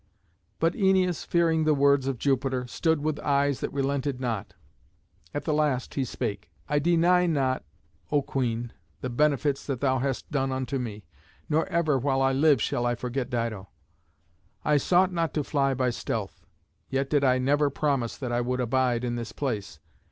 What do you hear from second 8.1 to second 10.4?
O Queen, the benefits that thou hast